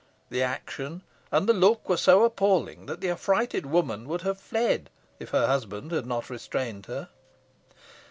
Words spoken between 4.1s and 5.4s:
have fled if